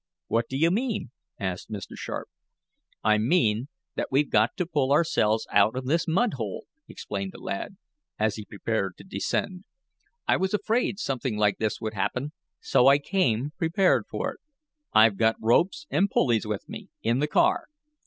[0.25, 1.95] "What do you mean?" asked Mr.
[1.95, 2.27] Sharp.
[3.03, 7.37] "I mean that we've got to pull ourselves out of this mud hole," explained the
[7.37, 7.77] lad,
[8.17, 9.63] as he prepared to descend.
[10.27, 14.39] "I was afraid something like this would happen, so I came prepared for it.
[14.91, 17.67] I've got ropes and pulleys with me, in the car.